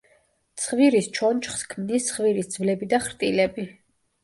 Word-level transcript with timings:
ცხვირის 0.61 1.09
ჩონჩხს 1.17 1.61
ქმნის 1.75 2.09
ცხვირის 2.09 2.51
ძვლები 2.57 2.91
და 2.97 3.03
ხრტილები. 3.07 3.71